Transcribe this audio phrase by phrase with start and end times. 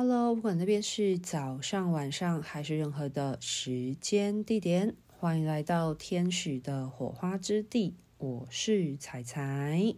[0.00, 7.96] Hello，不管那边是早上、晚上还是任何的时间地点，欢迎来到天使的火花之地。
[8.18, 9.96] 我是彩彩。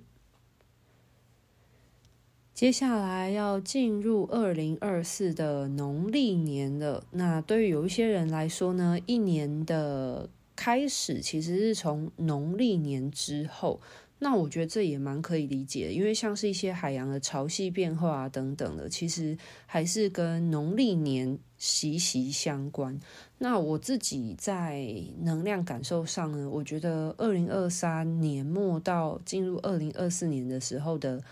[2.54, 7.04] 接下来要进入二零二四的农历年了。
[7.10, 13.78] 那对于有一些人来说呢，一年的开始其实是从农历年之后。
[14.22, 23.00] 那我觉得这也蛮可以理解，因为像是一些海洋的潮汐变化啊等等的，其实还是跟农历年息息相关。
[23.38, 24.86] 那我自己在
[25.22, 31.22] 能量感受上呢，我觉得二零二三年末到进入二零二四年的时候的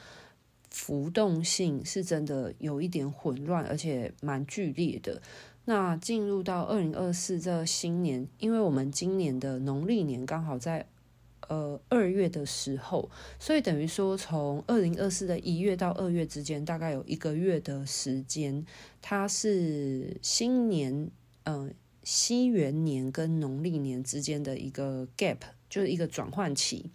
[0.70, 5.20] 浮动性是真的有一点混乱，而且蛮剧烈的。
[5.66, 10.87] 那进入到二零二四这新年，因为我们今年的农历年刚好在。
[11.48, 18.65] 呃，二月的时候，所以等于说，从二零二四的一月到二月之间，大概有一个月的时间，
[19.01, 21.10] 它是新年，
[21.45, 21.71] 呃，
[22.04, 25.38] 西元年跟农历年之间的一个 gap，
[25.71, 26.91] 就是一个转换期。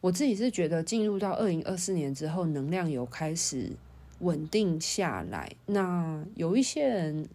[0.00, 3.70] 我自己是觉得，进入到二零二四年之后，能量有开始
[4.20, 5.52] 稳定下来。
[5.66, 7.28] 那有一些人。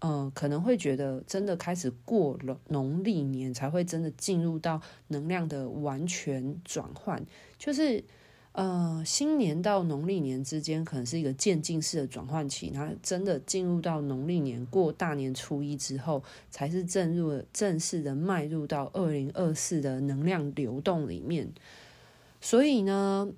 [0.00, 4.78] 嗯、可能会觉得真的开始过了农历年，才会真的进入到
[5.08, 7.24] 能量的完全转换。
[7.56, 8.04] 就是，
[8.52, 12.70] 呃，新年到农历年之间，可能是一个渐进式的转换期。
[12.74, 21.50] 然后真的进入到农历年过大年初一之后，才是正入正式的迈入到二零二四的能量流动里面。
[22.42, 23.32] 所以呢，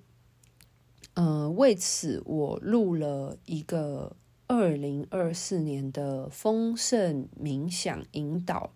[1.14, 4.16] 呃，为此我录了一个。
[4.48, 8.70] 二零二四年的丰盛冥想引导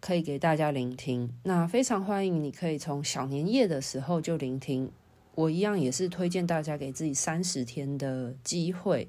[0.00, 4.90] 可以给大家聆听，那非常欢迎你可以从小年夜的时候就聆听。
[5.34, 9.08] 我一样也是推荐大家给自己三十天的机会，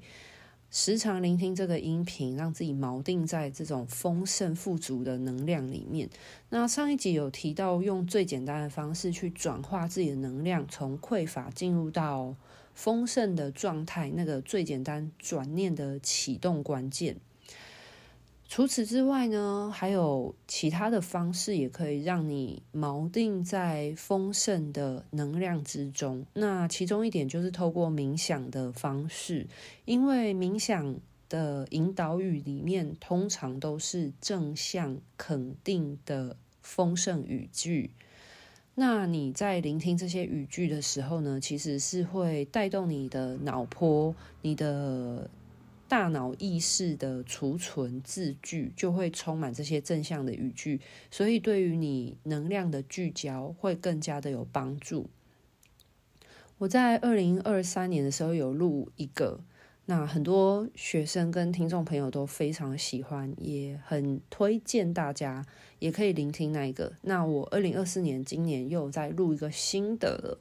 [0.70, 6.08] 时常聆听这个音频，让自己锚定在这种丰盛富足的能量里面。
[6.48, 12.34] 那上一集有提到用最简单的方式去转化自己的能量，从匮乏进入到。
[12.74, 17.16] 丰盛的状态，那个最简单转念的启动关键。
[18.48, 26.26] 除此之外呢，还有其他的方式，也可以让你锚定在丰盛的能量之中。
[26.32, 29.46] 那其中一点就是透过冥想的方式，
[29.84, 30.96] 因为冥想
[31.28, 37.92] 的引导语里面通常都是正向肯定的丰盛语句。
[38.80, 45.28] 那你在聆听这些语句的时候呢，其实是会带动你的脑波，你的
[45.86, 50.80] 大脑意识的储存字句就会充满这些正向的语句，
[51.10, 55.10] 所以对于你能量的聚焦会更加的有帮助。
[56.56, 59.40] 我在二零二三年的时候有录一个。
[59.86, 65.44] 那很多学生跟听众朋友都非常喜欢，也很推荐大家
[65.80, 66.92] 也可以聆听那一个。
[67.02, 70.38] 那我二零二四年今年又在录一个新的了，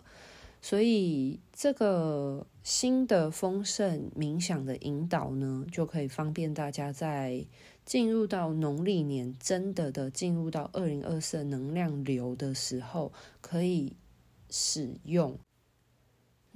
[0.61, 7.43] 所以这个新的丰盛冥想的引导呢，就可以方便大家在
[7.83, 13.11] 进入到农历年，真的的进入到二零二四能量流的时候，
[13.41, 13.95] 可以
[14.51, 15.39] 使用。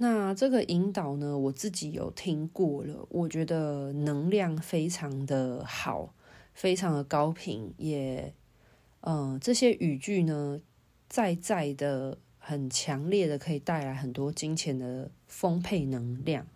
[0.06, 6.12] 那这个引导呢，我自己有听过了，我觉得能量非常的好，
[6.52, 8.34] 非常的高频，也，
[9.00, 10.60] 呃，这些语句呢，
[11.08, 16.46] 在在的很强烈的，可以带来很多金钱的丰沛能量。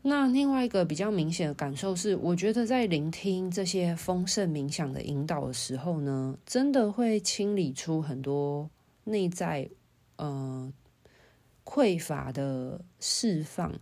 [0.00, 8.70] 那另外一个比较明显的感受是，我觉得在聆听这些丰盛冥想的引导的时候呢，真的会清理出很多
[9.04, 9.68] 内在，
[10.16, 10.72] 呃。
[11.72, 13.72] 匮乏的释放，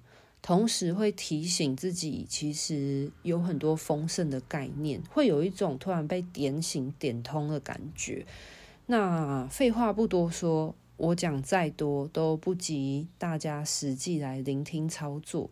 [0.43, 8.27] 同时会提醒自己，其实有很多丰盛的概念，会有一种突然被点醒、点通的感觉。
[8.85, 15.49] 那废话不多说，我讲再多都不及大家实际来聆听操作。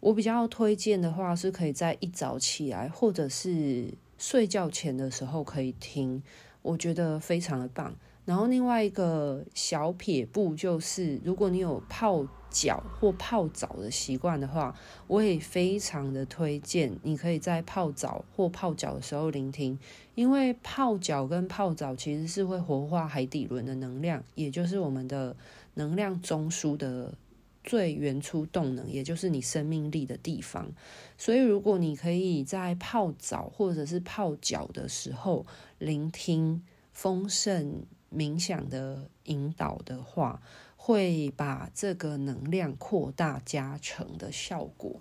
[0.00, 6.22] 我比较推荐的话，是可以在一早起来，或者是睡觉前的时候可以听，
[6.62, 7.94] 我觉得非常的棒。
[8.26, 14.74] 然后另外一个小撇步就是，如果你有泡脚或泡澡的习惯的话，
[15.06, 19.78] 我也非常的推荐你可以在泡澡或泡脚的时候聆听，
[20.16, 25.36] 因为泡脚跟泡澡其实是会活化海底轮的能量，也就是我们的
[25.74, 27.14] 能量中枢的
[27.62, 30.68] 最原初动能，也就是你生命力的地方。
[31.16, 35.46] 所以如果你可以在泡澡或者是泡脚的时候
[35.78, 37.84] 聆听丰盛。
[38.14, 40.40] 冥想的引导的话，
[40.76, 45.00] 会把这个能量扩大加成的效果。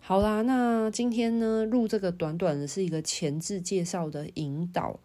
[0.00, 5.00] 好啦，那今天呢，录这个短短的是一个前置介绍的引导，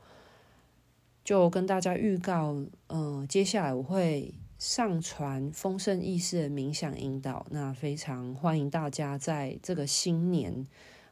[1.24, 2.54] 就跟大家预告，
[2.88, 10.68] 嗯、呃，接下来我会上传丰盛意识的冥想引导，那非常欢迎大家在这个新年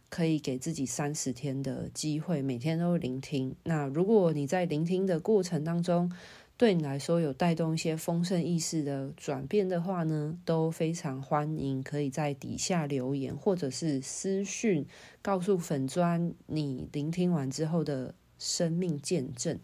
[0.09, 3.55] 可以给自己三十天的机会，每天都聆听。
[3.63, 6.11] 那如果你在聆听的过程当中，
[6.55, 14.85] 对你来说有带动一些丰盛意识的转变的话呢，都非常欢迎，可以在底下留言或者是私讯
[15.21, 19.59] 告诉粉砖你聆听完之后的生命见证。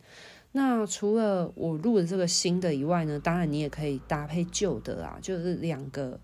[0.51, 6.19] 那除了我录的这个新的以外呢，当然你也可以搭配旧的啊，就是两个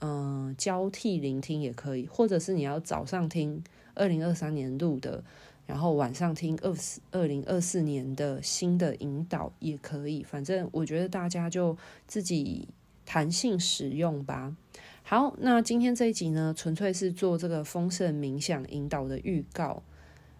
[0.00, 3.62] 嗯、交替聆听也可以，或者是你要早上听
[3.94, 5.22] 二零二三年录的。
[5.66, 12.66] 然后晚上听二四二零二四年的新的引导也可以，反正我觉得大家就自己
[13.04, 14.56] 弹性使用吧。
[15.02, 19.82] 好，那今天这一集呢，纯粹是做这个丰盛冥想引导的预告，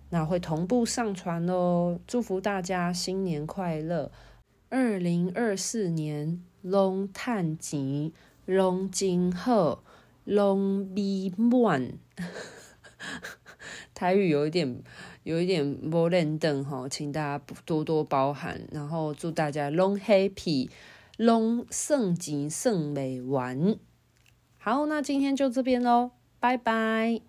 [0.09, 2.01] 那会同步上传喽。
[2.07, 4.11] 祝福大家新年快乐，
[4.71, 8.15] 二零二四年龙探吉
[8.49, 9.85] 拢真好，
[10.25, 11.93] 拢美满。
[13.95, 14.83] 台语有一点。
[15.25, 18.67] 有一点不认真哈，请大家多多包涵。
[18.73, 20.71] 然后祝大家龙 happy，
[21.19, 23.77] 龙盛景盛美完。
[24.57, 27.28] 好，那今天就这边喽，拜拜。